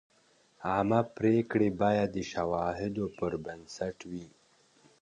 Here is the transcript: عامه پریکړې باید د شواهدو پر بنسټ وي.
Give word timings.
عامه 0.69 1.01
پریکړې 1.15 1.69
باید 1.81 2.09
د 2.13 2.17
شواهدو 2.31 3.05
پر 3.17 3.33
بنسټ 3.45 3.97
وي. 4.11 4.27